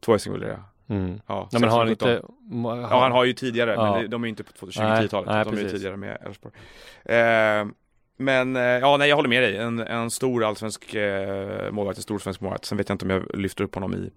[0.00, 0.60] Två SM-guld är det,
[0.94, 1.20] Mm.
[1.26, 1.48] ja.
[1.52, 2.22] Ja, men har han 16, inte...
[2.26, 2.64] 17.
[2.90, 3.96] Ja, han har ju tidigare, Ja.
[4.00, 5.26] men de är ju inte på 2010-talet.
[5.26, 6.54] Nej, nej, de är ju tidigare med Elfsborg.
[7.04, 7.66] Eh,
[8.16, 9.56] men eh, ja, nej, jag håller med dig.
[9.56, 12.64] En, en stor allsvensk eh, målvakt, en stor svensk målvakt.
[12.64, 14.10] Sen vet jag inte om jag lyfter upp honom i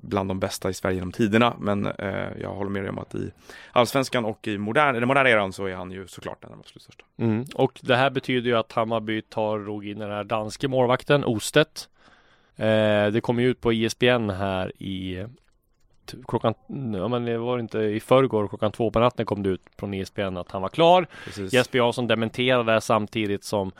[0.00, 1.56] bland de bästa i Sverige genom tiderna.
[1.58, 3.30] Men eh, jag håller med dig om att i
[3.72, 7.04] allsvenskan och i modern, den moderna eran så är han ju såklart den absolut största.
[7.18, 7.44] Mm.
[7.54, 11.88] Och det här betyder ju att Hammarby tar drog in den här danske målvakten Ostedt.
[12.56, 15.26] Eh, det kom ju ut på ISBN här i
[16.28, 16.54] klockan,
[16.94, 19.94] ja men det var inte i förrgår klockan två på natten kom det ut från
[19.94, 21.06] ISBN att han var klar.
[21.24, 21.52] Precis.
[21.52, 23.72] Jesper Jansson dementerade det samtidigt som eh,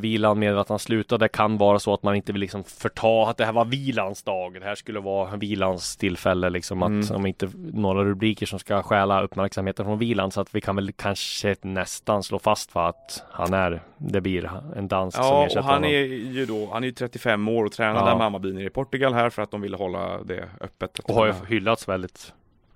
[0.00, 1.24] Vilan med att han slutade.
[1.24, 4.22] Det kan vara så att man inte vill liksom förta att det här var Vilans
[4.22, 4.54] dag.
[4.60, 7.16] Det här skulle vara Vilans tillfälle liksom att Mm.
[7.16, 10.92] om inte några rubriker som ska stjäla uppmärksamheten från Vilan så att vi kan väl
[10.92, 15.58] kanske nästan slå fast för att han är, det blir en dansk som Ja, ersätter
[15.60, 15.90] och han honom.
[15.90, 18.06] är ju då, han är ju 35 år och tränar Ja.
[18.06, 20.98] där med Hammarby nere i Portugal här för att de ville hålla det öppet.
[20.98, 22.32] Och har ju hyllats väldigt.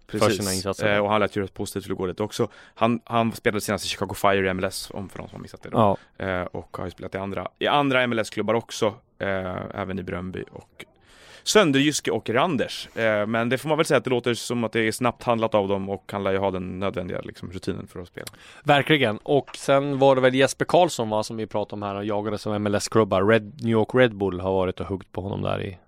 [0.08, 0.94] För sina insatser.
[0.94, 2.48] Eh, och han lät ju rätt positivt gå dit också.
[2.74, 5.62] Han, han spelade senast i Chicago Fire i MLS, om för de som har missat
[5.62, 5.78] det då.
[5.78, 10.02] Ja, Eh, och har ju spelat i andra, i andra MLS-klubbar också, eh, även i
[10.02, 10.84] Bröndby och
[11.42, 12.96] Sönderjyske och Randers.
[12.96, 15.22] Eh, men det får man väl säga att det låter som att det är snabbt
[15.22, 18.26] handlat av dem och han lär ju ha den nödvändiga liksom, rutinen för att spela.
[18.64, 19.16] verkligen.
[19.18, 22.38] Och sen var det väl Jesper Karlsson va, som vi pratade om här och jagade
[22.38, 23.22] som MLS-klubbar.
[23.22, 25.78] Red, New York Red Bull har varit och huggt på honom där i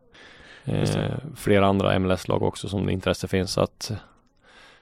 [0.65, 3.53] eh, flera andra MLS-lag också som det intresse finns.
[3.53, 3.93] Så att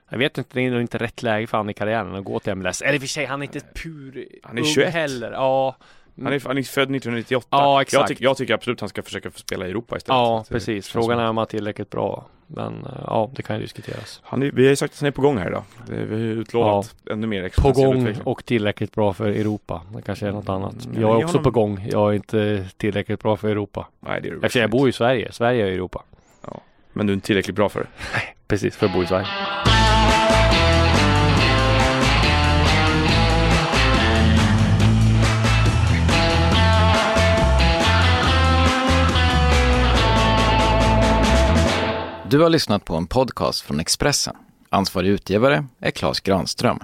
[0.08, 2.40] jag vet inte, det är nog inte rätt läge för han i karriären att gå
[2.40, 2.82] till MLS.
[2.82, 4.94] Eller i och för sig, han är inte pur Han är ung 21.
[4.94, 5.32] heller.
[5.32, 5.76] Ja,
[6.24, 7.46] Han är, han är född 1998.
[7.50, 8.08] Ja, Jag, exakt.
[8.08, 10.16] tyck, jag tycker absolut han ska försöka spela i Europa istället.
[10.18, 10.88] ja Så det precis.
[10.88, 12.26] Frågan är om han är tillräckligt bra.
[12.46, 14.20] Men eh, ja, det kan ju diskuteras.
[14.24, 15.62] Han är, vi har ju sagt att han är på gång här idag.
[15.86, 18.26] Det, vi har utlovat ännu mer På gång utveckling.
[18.26, 19.82] och tillräckligt bra för Europa.
[19.96, 20.72] Det kanske är något annat.
[20.84, 21.88] Mm, men Jag är också honom- på gång.
[21.90, 23.86] Jag är inte tillräckligt bra för Europa.
[24.00, 25.32] Nej, det är du Eftersom jag bor i Sverige.
[25.32, 26.02] Sverige är Europa.
[26.44, 26.60] inte.
[26.92, 27.86] Men du är inte tillräckligt bra för det.
[28.48, 29.26] Precis, för att bo i Sverige.
[42.32, 44.36] Du har lyssnat på en podcast från Expressen.
[44.68, 46.78] Ansvarig utgivare är Klas Granström.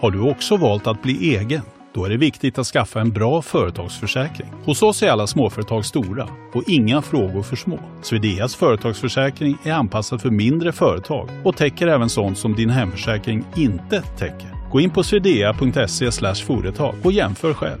[0.00, 1.62] Har du också valt att bli egen?
[1.94, 4.48] Då är det viktigt att skaffa en bra företagsförsäkring.
[4.64, 7.78] Hos oss är alla småföretag stora och inga frågor för små.
[8.02, 14.02] Swedeas företagsförsäkring är anpassad för mindre företag och täcker även sånt som din hemförsäkring inte
[14.02, 14.70] täcker.
[14.72, 17.80] Gå in på swedea.se företag och jämför själv.